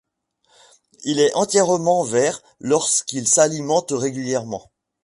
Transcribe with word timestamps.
Il 1.03 1.19
est 1.19 1.31
entièrement 1.35 2.01
vert 2.03 2.41
lorsqu'il 2.59 3.27
s'alimente 3.27 3.91
régulièrement. 3.95 4.71